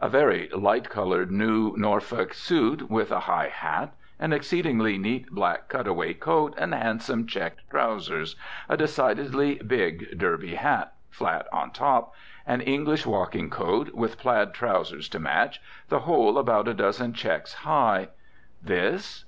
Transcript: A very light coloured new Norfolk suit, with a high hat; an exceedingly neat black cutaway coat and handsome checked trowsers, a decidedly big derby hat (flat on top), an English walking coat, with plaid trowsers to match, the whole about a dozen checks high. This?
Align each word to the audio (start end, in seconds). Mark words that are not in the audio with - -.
A 0.00 0.08
very 0.08 0.48
light 0.54 0.88
coloured 0.88 1.30
new 1.30 1.74
Norfolk 1.76 2.32
suit, 2.32 2.90
with 2.90 3.12
a 3.12 3.20
high 3.28 3.48
hat; 3.48 3.92
an 4.18 4.32
exceedingly 4.32 4.96
neat 4.96 5.30
black 5.30 5.68
cutaway 5.68 6.14
coat 6.14 6.54
and 6.56 6.72
handsome 6.72 7.26
checked 7.26 7.60
trowsers, 7.68 8.34
a 8.66 8.78
decidedly 8.78 9.56
big 9.56 10.18
derby 10.18 10.54
hat 10.54 10.94
(flat 11.10 11.46
on 11.52 11.70
top), 11.70 12.14
an 12.46 12.62
English 12.62 13.04
walking 13.04 13.50
coat, 13.50 13.92
with 13.92 14.16
plaid 14.18 14.54
trowsers 14.54 15.06
to 15.10 15.18
match, 15.20 15.60
the 15.90 16.00
whole 16.08 16.38
about 16.38 16.66
a 16.66 16.72
dozen 16.72 17.12
checks 17.12 17.52
high. 17.52 18.08
This? 18.62 19.20